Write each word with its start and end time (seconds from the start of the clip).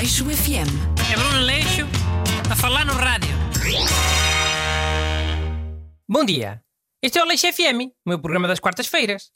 Aleixo 0.00 0.24
FM. 0.24 1.12
É 1.12 1.14
Bruno 1.14 1.40
Leixo 1.40 1.82
a 2.50 2.56
falar 2.56 2.86
no 2.86 2.94
rádio. 2.94 3.36
Bom 6.08 6.24
dia. 6.24 6.64
Este 7.02 7.18
é 7.18 7.22
o 7.22 7.26
Leixo 7.26 7.52
FM, 7.52 7.92
o 8.06 8.08
meu 8.08 8.18
programa 8.18 8.48
das 8.48 8.58
quartas-feiras. 8.58 9.30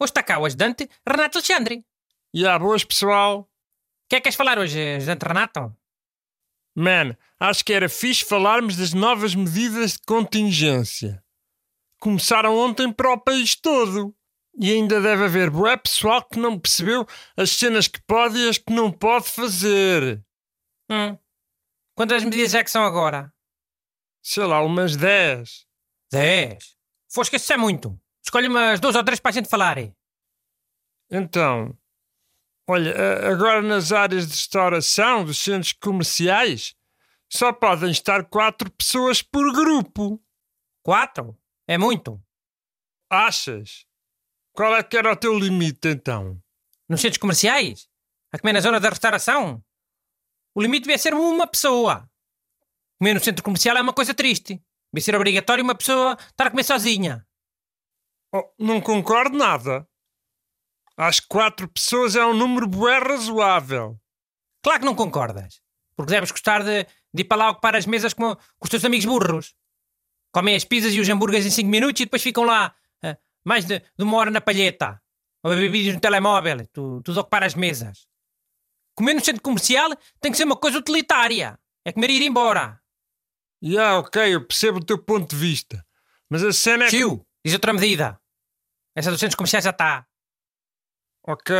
Hoje 0.00 0.10
está 0.10 0.20
cá 0.20 0.40
o 0.40 0.44
ajudante 0.44 0.90
Renato 1.08 1.38
Alexandre. 1.38 1.84
E 2.34 2.44
há 2.44 2.58
boas, 2.58 2.82
pessoal. 2.82 3.42
O 3.42 3.46
que 4.08 4.16
é 4.16 4.18
que 4.18 4.24
queres 4.24 4.34
falar 4.34 4.58
hoje, 4.58 4.96
ajudante 4.96 5.24
Renato? 5.24 5.72
Man, 6.74 7.16
acho 7.38 7.64
que 7.64 7.72
era 7.72 7.88
fixe 7.88 8.24
falarmos 8.24 8.74
das 8.74 8.92
novas 8.92 9.36
medidas 9.36 9.92
de 9.92 10.00
contingência. 10.04 11.22
Começaram 12.00 12.58
ontem 12.58 12.92
para 12.92 13.12
o 13.12 13.20
país 13.20 13.54
todo. 13.54 14.12
E 14.58 14.70
ainda 14.70 15.00
deve 15.00 15.24
haver 15.24 15.50
bué 15.50 15.76
pessoal 15.76 16.22
que 16.22 16.38
não 16.38 16.58
percebeu 16.58 17.06
as 17.36 17.50
cenas 17.50 17.88
que 17.88 18.00
pode 18.02 18.38
e 18.38 18.48
as 18.48 18.58
que 18.58 18.72
não 18.72 18.90
pode 18.90 19.30
fazer. 19.30 20.22
Hum. 20.90 21.16
Quantas 21.94 22.22
medidas 22.22 22.54
é 22.54 22.62
que 22.62 22.70
são 22.70 22.84
agora? 22.84 23.32
Sei 24.22 24.44
lá, 24.44 24.62
umas 24.62 24.96
10. 24.96 25.66
Dez. 26.10 26.76
Fosca, 27.10 27.36
isso 27.36 27.52
é 27.52 27.56
muito. 27.56 27.98
Escolhe 28.22 28.48
umas 28.48 28.78
duas 28.78 28.94
ou 28.94 29.02
três 29.02 29.18
para 29.18 29.30
a 29.30 29.32
gente 29.32 29.48
falar. 29.48 29.78
Então, 31.10 31.76
olha, 32.68 32.94
agora 33.30 33.60
nas 33.62 33.92
áreas 33.92 34.26
de 34.26 34.32
restauração 34.32 35.24
dos 35.24 35.38
centros 35.38 35.72
comerciais 35.72 36.74
só 37.30 37.52
podem 37.52 37.90
estar 37.90 38.24
quatro 38.26 38.70
pessoas 38.70 39.22
por 39.22 39.50
grupo. 39.52 40.22
Quatro? 40.82 41.36
É 41.66 41.78
muito. 41.78 42.22
Achas? 43.10 43.86
Qual 44.52 44.76
é 44.76 44.82
que 44.82 44.96
era 44.96 45.12
o 45.12 45.16
teu 45.16 45.38
limite 45.38 45.88
então? 45.88 46.38
Nos 46.88 47.00
centros 47.00 47.18
comerciais? 47.18 47.88
A 48.30 48.38
comer 48.38 48.52
na 48.52 48.60
zona 48.60 48.78
da 48.78 48.90
restauração? 48.90 49.64
O 50.54 50.60
limite 50.60 50.84
devia 50.84 50.98
ser 50.98 51.14
uma 51.14 51.46
pessoa. 51.46 52.08
Comer 52.98 53.14
no 53.14 53.20
centro 53.20 53.42
comercial 53.42 53.76
é 53.78 53.80
uma 53.80 53.94
coisa 53.94 54.12
triste. 54.12 54.62
Devia 54.92 55.04
ser 55.04 55.16
obrigatório 55.16 55.64
uma 55.64 55.74
pessoa 55.74 56.18
estar 56.20 56.48
a 56.48 56.50
comer 56.50 56.64
sozinha. 56.64 57.26
Oh, 58.34 58.50
não 58.58 58.80
concordo 58.80 59.36
nada. 59.36 59.88
Acho 60.98 61.22
que 61.22 61.28
quatro 61.28 61.66
pessoas 61.68 62.14
é 62.14 62.24
um 62.24 62.34
número 62.34 62.66
bué 62.66 62.98
razoável. 62.98 63.98
Claro 64.62 64.80
que 64.80 64.86
não 64.86 64.94
concordas. 64.94 65.62
Porque 65.96 66.12
deves 66.12 66.30
gostar 66.30 66.62
de, 66.62 66.84
de 66.84 67.22
ir 67.22 67.24
para 67.24 67.38
lá 67.38 67.50
ocupar 67.50 67.74
as 67.74 67.86
mesas 67.86 68.12
com, 68.12 68.34
com 68.34 68.64
os 68.64 68.70
teus 68.70 68.84
amigos 68.84 69.06
burros. 69.06 69.54
Comem 70.30 70.54
as 70.54 70.64
pizzas 70.64 70.92
e 70.92 71.00
os 71.00 71.08
hambúrgueres 71.08 71.46
em 71.46 71.50
5 71.50 71.68
minutos 71.68 72.00
e 72.00 72.04
depois 72.04 72.22
ficam 72.22 72.44
lá 72.44 72.74
mais 73.44 73.64
de, 73.64 73.78
de 73.78 74.04
uma 74.04 74.16
hora 74.16 74.30
na 74.30 74.40
palheta. 74.40 75.00
Ou 75.42 75.54
ver 75.54 75.70
vídeos 75.70 75.94
no 75.94 76.00
telemóvel. 76.00 76.66
Tu, 76.68 77.02
tu 77.02 77.12
ocupar 77.12 77.42
as 77.42 77.54
mesas. 77.54 78.06
Comer 78.94 79.14
no 79.14 79.24
centro 79.24 79.42
comercial 79.42 79.90
tem 80.20 80.30
que 80.30 80.36
ser 80.36 80.44
uma 80.44 80.56
coisa 80.56 80.78
utilitária. 80.78 81.58
É 81.84 81.92
comer 81.92 82.10
e 82.10 82.16
ir 82.16 82.22
embora. 82.22 82.80
Ah, 83.78 83.98
ok, 83.98 84.34
eu 84.34 84.46
percebo 84.46 84.78
o 84.78 84.84
teu 84.84 85.02
ponto 85.02 85.30
de 85.30 85.36
vista. 85.36 85.84
Mas 86.28 86.42
a 86.42 86.52
cena 86.52 86.84
é 86.84 86.90
que. 86.90 86.96
Tio, 86.96 87.26
diz 87.44 87.54
outra 87.54 87.72
medida. 87.72 88.20
Essa 88.94 89.10
dos 89.10 89.20
centros 89.20 89.36
comerciais 89.36 89.64
já 89.64 89.70
está. 89.70 90.06
Ok. 91.26 91.54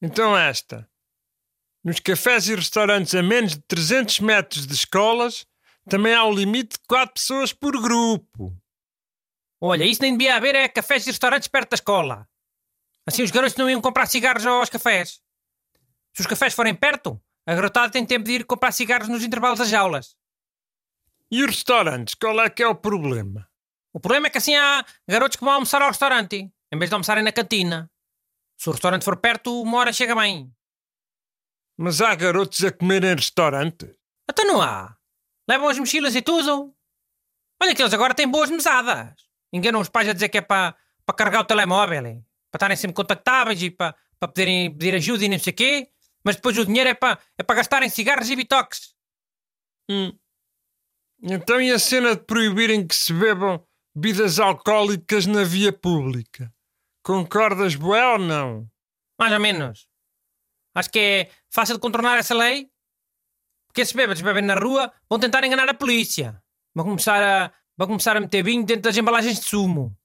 Então 0.00 0.36
esta. 0.36 0.88
Nos 1.84 1.98
cafés 2.00 2.48
e 2.48 2.54
restaurantes 2.54 3.14
a 3.14 3.22
menos 3.22 3.56
de 3.56 3.62
300 3.62 4.20
metros 4.20 4.66
de 4.66 4.74
escolas 4.74 5.46
também 5.88 6.14
há 6.14 6.24
o 6.24 6.32
limite 6.32 6.76
de 6.76 6.86
quatro 6.86 7.14
pessoas 7.14 7.52
por 7.52 7.72
grupo. 7.80 8.56
Olha, 9.64 9.84
isso 9.84 10.02
nem 10.02 10.16
devia 10.16 10.34
haver 10.34 10.56
é 10.56 10.68
cafés 10.68 11.06
e 11.06 11.10
restaurantes 11.10 11.46
perto 11.46 11.70
da 11.70 11.76
escola. 11.76 12.28
Assim 13.06 13.22
os 13.22 13.30
garotos 13.30 13.56
não 13.56 13.70
iam 13.70 13.80
comprar 13.80 14.06
cigarros 14.06 14.44
aos 14.44 14.68
cafés. 14.68 15.22
Se 16.12 16.20
os 16.22 16.26
cafés 16.26 16.52
forem 16.52 16.74
perto, 16.74 17.22
a 17.46 17.54
garotada 17.54 17.92
tem 17.92 18.04
tempo 18.04 18.24
de 18.24 18.32
ir 18.32 18.44
comprar 18.44 18.72
cigarros 18.72 19.08
nos 19.08 19.22
intervalos 19.22 19.60
das 19.60 19.72
aulas. 19.72 20.16
E 21.30 21.44
os 21.44 21.46
restaurantes, 21.46 22.14
qual 22.14 22.40
é 22.40 22.50
que 22.50 22.60
é 22.60 22.66
o 22.66 22.74
problema? 22.74 23.48
O 23.92 24.00
problema 24.00 24.26
é 24.26 24.30
que 24.30 24.38
assim 24.38 24.56
há 24.56 24.84
garotos 25.08 25.36
que 25.36 25.44
vão 25.44 25.54
almoçar 25.54 25.80
ao 25.80 25.90
restaurante, 25.90 26.52
em 26.72 26.78
vez 26.78 26.90
de 26.90 26.94
almoçarem 26.94 27.22
na 27.22 27.30
cantina. 27.30 27.88
Se 28.58 28.68
o 28.68 28.72
restaurante 28.72 29.04
for 29.04 29.16
perto, 29.16 29.62
uma 29.62 29.78
hora 29.78 29.92
chega 29.92 30.16
bem. 30.16 30.52
Mas 31.78 32.00
há 32.00 32.12
garotos 32.16 32.64
a 32.64 32.72
comer 32.72 33.04
em 33.04 33.14
restaurantes. 33.14 33.94
Até 34.28 34.42
não 34.42 34.60
há. 34.60 34.96
Levam 35.48 35.68
as 35.68 35.78
mochilas 35.78 36.16
e 36.16 36.22
tudo. 36.22 36.74
Olha 37.62 37.76
que 37.76 37.80
eles 37.80 37.94
agora 37.94 38.12
têm 38.12 38.26
boas 38.28 38.50
mesadas. 38.50 39.31
Enganam 39.52 39.80
os 39.80 39.88
pais 39.88 40.08
a 40.08 40.12
dizer 40.12 40.28
que 40.28 40.38
é 40.38 40.40
para, 40.40 40.74
para 41.04 41.14
carregar 41.14 41.40
o 41.40 41.44
telemóvel, 41.44 42.06
eh, 42.06 42.22
para 42.50 42.58
estarem 42.58 42.76
sempre 42.76 42.94
contactáveis 42.94 43.62
e 43.62 43.70
para, 43.70 43.94
para 44.18 44.28
poderem 44.28 44.70
pedir 44.70 44.94
ajuda 44.94 45.24
e 45.24 45.28
não 45.28 45.38
sei 45.38 45.52
o 45.52 45.56
quê. 45.56 45.88
Mas 46.24 46.36
depois 46.36 46.56
o 46.56 46.64
dinheiro 46.64 46.90
é 46.90 46.94
para, 46.94 47.18
é 47.36 47.42
para 47.42 47.56
gastar 47.56 47.82
em 47.82 47.88
cigarros 47.88 48.30
e 48.30 48.36
bitoques. 48.36 48.94
Hum. 49.90 50.16
Então 51.22 51.60
e 51.60 51.70
a 51.70 51.78
cena 51.78 52.16
de 52.16 52.22
proibirem 52.22 52.86
que 52.86 52.94
se 52.94 53.12
bebam 53.12 53.64
bebidas 53.94 54.38
alcoólicas 54.38 55.26
na 55.26 55.44
via 55.44 55.72
pública? 55.72 56.52
Concordas, 57.02 57.74
bué 57.74 58.04
ou 58.12 58.18
não? 58.18 58.70
Mais 59.18 59.32
ou 59.32 59.40
menos. 59.40 59.86
Acho 60.74 60.90
que 60.90 60.98
é 60.98 61.30
fácil 61.50 61.74
de 61.74 61.80
contornar 61.80 62.18
essa 62.18 62.34
lei. 62.34 62.70
Porque 63.66 63.80
esses 63.80 63.94
bêbados 63.94 64.22
bebem 64.22 64.42
na 64.42 64.54
rua 64.54 64.92
vão 65.08 65.18
tentar 65.18 65.44
enganar 65.44 65.68
a 65.68 65.74
polícia. 65.74 66.42
Vão 66.74 66.84
começar 66.84 67.22
a, 67.22 67.52
vão 67.76 67.88
começar 67.88 68.16
a 68.16 68.20
meter 68.20 68.42
vinho 68.42 68.64
dentro 68.64 68.82
das 68.82 68.96
embalagens 68.96 69.38
de 69.40 69.44
sumo. 69.44 69.96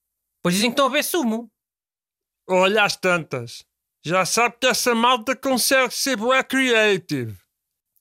Pois 0.41 0.55
dizem 0.55 0.69
que 0.69 0.73
estão 0.73 0.87
a 0.87 0.89
ver 0.89 1.03
sumo. 1.03 1.51
Olha 2.49 2.83
às 2.83 2.95
tantas. 2.95 3.65
Já 4.05 4.25
sabe 4.25 4.55
que 4.59 4.67
essa 4.67 4.95
malta 4.95 5.35
consegue 5.35 5.93
ser 5.93 6.15
bué 6.15 6.41
creative. 6.43 7.37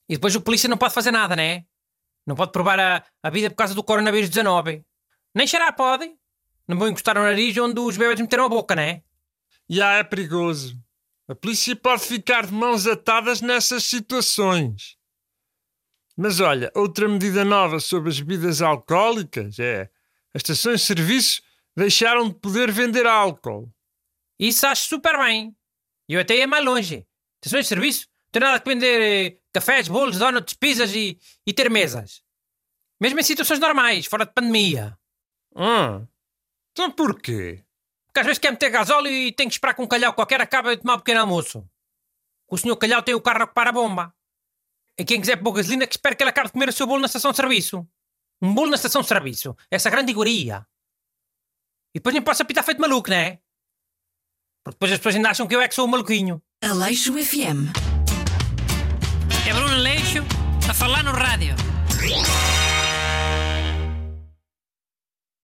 E 0.07 0.15
depois 0.15 0.35
o 0.35 0.41
polícia 0.41 0.69
não 0.69 0.77
pode 0.77 0.93
fazer 0.93 1.11
nada, 1.11 1.35
né? 1.35 1.65
Não 2.25 2.35
pode 2.35 2.51
provar 2.51 2.79
a, 2.79 3.03
a 3.23 3.29
vida 3.29 3.49
por 3.49 3.57
causa 3.57 3.73
do 3.73 3.83
coronavírus 3.83 4.29
19. 4.29 4.85
Nem 5.35 5.47
cheirar 5.47 5.75
pode. 5.75 6.13
Não 6.67 6.77
vão 6.77 6.89
encostar 6.89 7.17
o 7.17 7.21
nariz 7.21 7.57
onde 7.57 7.79
os 7.79 7.97
bebês 7.97 8.19
meteram 8.19 8.45
a 8.45 8.49
boca, 8.49 8.75
né? 8.75 9.01
Já 9.69 9.93
é 9.93 10.03
perigoso. 10.03 10.77
A 11.27 11.35
polícia 11.35 11.75
pode 11.75 12.03
ficar 12.03 12.45
de 12.45 12.53
mãos 12.53 12.87
atadas 12.87 13.41
nessas 13.41 13.83
situações. 13.85 14.96
Mas 16.17 16.39
olha, 16.39 16.71
outra 16.73 17.07
medida 17.07 17.45
nova 17.45 17.79
sobre 17.79 18.09
as 18.09 18.19
bebidas 18.19 18.59
alcoólicas 18.59 19.59
é 19.59 19.87
as 20.33 20.39
estações 20.39 20.81
de 20.81 20.87
serviço 20.87 21.41
deixaram 21.75 22.27
de 22.27 22.33
poder 22.33 22.71
vender 22.71 23.05
álcool. 23.05 23.71
Isso 24.39 24.65
acho 24.65 24.87
super 24.87 25.15
bem. 25.19 25.55
E 26.09 26.15
eu 26.15 26.21
até 26.21 26.35
ia 26.35 26.47
mais 26.47 26.65
longe. 26.65 27.05
Estações 27.35 27.65
de 27.65 27.69
serviço 27.69 28.07
tem 28.31 28.41
nada 28.41 28.59
que 28.59 28.67
vender 28.67 29.01
eh, 29.01 29.37
cafés, 29.53 29.87
bolos, 29.87 30.17
donuts, 30.17 30.55
pizzas 30.55 30.93
e, 30.95 31.19
e 31.45 31.53
ter 31.53 31.69
mesas. 31.69 32.23
Mesmo 32.99 33.19
em 33.19 33.23
situações 33.23 33.59
normais, 33.59 34.07
fora 34.07 34.25
de 34.25 34.33
pandemia. 34.33 34.97
Ah, 35.55 36.01
então 36.71 36.89
porquê? 36.91 37.63
Porque 38.07 38.19
às 38.19 38.25
vezes 38.25 38.39
quer 38.39 38.51
meter 38.51 38.71
gasóleo 38.71 39.11
e 39.11 39.31
tem 39.31 39.47
que 39.47 39.53
esperar 39.53 39.75
que 39.75 39.81
um 39.83 39.87
calhau 39.87 40.13
qualquer 40.13 40.41
acabe 40.41 40.75
de 40.75 40.81
tomar 40.81 40.95
um 40.95 40.99
pequeno 40.99 41.21
almoço. 41.21 41.63
O 42.49 42.57
senhor 42.57 42.75
calhau 42.77 43.03
tem 43.03 43.13
o 43.13 43.21
carro 43.21 43.41
a 43.41 43.45
ocupar 43.45 43.67
a 43.67 43.71
bomba. 43.71 44.16
E 44.99 45.05
quem 45.05 45.21
quiser 45.21 45.37
pôr 45.37 45.53
gasolina 45.53 45.85
que 45.85 45.95
espere 45.95 46.15
que 46.15 46.23
ele 46.23 46.31
acabe 46.31 46.47
de 46.47 46.53
comer 46.53 46.69
o 46.69 46.73
seu 46.73 46.87
bolo 46.87 47.01
na 47.01 47.05
estação 47.05 47.31
de 47.31 47.37
serviço. 47.37 47.87
Um 48.41 48.53
bolo 48.53 48.69
na 48.69 48.75
estação 48.75 49.01
de 49.01 49.07
serviço. 49.07 49.55
Essa 49.69 49.89
grande 49.89 50.11
iguaria. 50.11 50.65
E 51.93 51.99
depois 51.99 52.13
nem 52.13 52.21
posso 52.21 52.41
apitar 52.41 52.63
feito 52.63 52.81
maluco, 52.81 53.09
não 53.09 53.17
é? 53.17 53.39
Porque 54.63 54.75
depois 54.75 54.91
as 54.91 54.97
pessoas 54.97 55.15
ainda 55.15 55.29
acham 55.29 55.47
que 55.47 55.55
eu 55.55 55.61
é 55.61 55.67
que 55.67 55.75
sou 55.75 55.85
o 55.85 55.87
maluquinho. 55.87 56.41
Aleixo 56.63 57.13
FM. 57.13 57.71
É 59.47 59.53
Bruno 59.53 59.77
Leixo 59.77 60.23
a 60.69 60.73
falar 60.73 61.03
no 61.03 61.11
rádio. 61.11 61.55